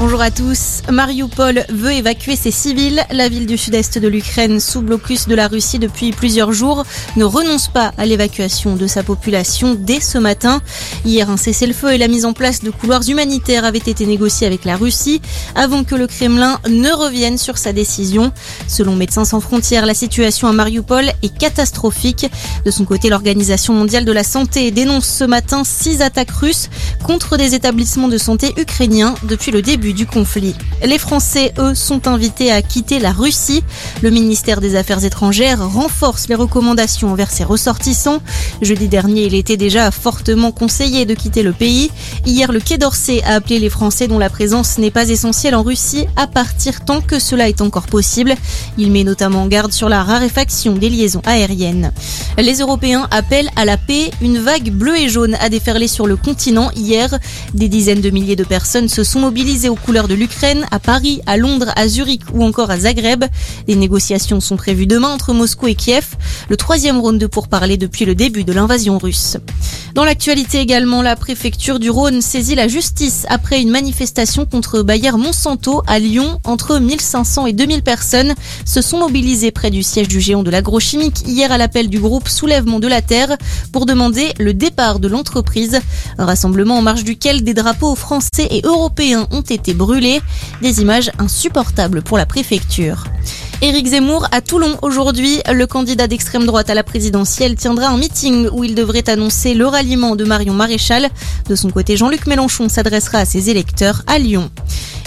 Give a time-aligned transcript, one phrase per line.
[0.00, 0.80] Bonjour à tous.
[0.90, 3.04] Mariupol veut évacuer ses civils.
[3.10, 7.24] La ville du sud-est de l'Ukraine, sous blocus de la Russie depuis plusieurs jours, ne
[7.24, 10.62] renonce pas à l'évacuation de sa population dès ce matin.
[11.04, 14.64] Hier, un cessez-le-feu et la mise en place de couloirs humanitaires avaient été négociés avec
[14.64, 15.20] la Russie
[15.54, 18.32] avant que le Kremlin ne revienne sur sa décision.
[18.68, 22.26] Selon Médecins sans frontières, la situation à Mariupol est catastrophique.
[22.64, 26.70] De son côté, l'Organisation mondiale de la santé dénonce ce matin six attaques russes
[27.02, 30.54] contre des établissements de santé ukrainiens depuis le début du conflit.
[30.84, 33.62] Les Français, eux, sont invités à quitter la Russie.
[34.02, 38.20] Le ministère des Affaires étrangères renforce les recommandations envers ses ressortissants.
[38.62, 41.90] Jeudi dernier, il était déjà fortement conseillé de quitter le pays.
[42.26, 45.62] Hier, le Quai d'Orsay a appelé les Français dont la présence n'est pas essentielle en
[45.62, 48.34] Russie à partir tant que cela est encore possible.
[48.78, 51.92] Il met notamment en garde sur la raréfaction des liaisons aériennes.
[52.38, 54.10] Les Européens appellent à la paix.
[54.20, 56.89] Une vague bleue et jaune a déferlé sur le continent hier.
[57.54, 61.20] Des dizaines de milliers de personnes se sont mobilisées aux couleurs de l'Ukraine, à Paris,
[61.24, 63.24] à Londres, à Zurich ou encore à Zagreb.
[63.68, 66.16] Les négociations sont prévues demain entre Moscou et Kiev,
[66.48, 69.36] le troisième round de pourparlers depuis le début de l'invasion russe.
[69.94, 75.10] Dans l'actualité également, la préfecture du Rhône saisit la justice après une manifestation contre Bayer
[75.12, 76.38] Monsanto à Lyon.
[76.44, 81.26] Entre 1500 et 2000 personnes se sont mobilisées près du siège du géant de l'agrochimique
[81.26, 83.36] hier à l'appel du groupe Soulèvement de la Terre
[83.72, 85.80] pour demander le départ de l'entreprise.
[86.18, 90.20] Rassemblement en marge duquel des drapeaux français et européens ont été brûlés.
[90.62, 93.04] Des images insupportables pour la préfecture.
[93.62, 95.42] Éric Zemmour à Toulon aujourd'hui.
[95.52, 99.66] Le candidat d'extrême droite à la présidentielle tiendra un meeting où il devrait annoncer le
[99.66, 101.08] ralliement de Marion Maréchal.
[101.46, 104.50] De son côté, Jean-Luc Mélenchon s'adressera à ses électeurs à Lyon.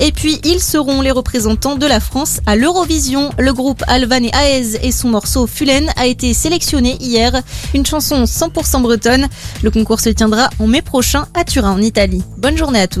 [0.00, 3.30] Et puis, ils seront les représentants de la France à l'Eurovision.
[3.38, 7.42] Le groupe Alvan et Aez et son morceau Fulen a été sélectionné hier.
[7.72, 9.28] Une chanson 100% bretonne.
[9.62, 12.22] Le concours se tiendra en mai prochain à Turin, en Italie.
[12.38, 12.98] Bonne journée à tous.